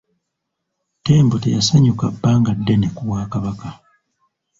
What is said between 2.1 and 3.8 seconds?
bbanga ddene ku bwakabaka.